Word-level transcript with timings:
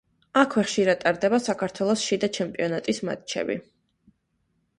აქვე 0.43 0.61
ხშირად 0.69 1.03
ტარდება 1.03 1.39
საქართველოს 1.47 2.07
შიდა 2.07 2.31
ჩემპიონატის 2.39 3.03
მატჩები. 3.11 3.59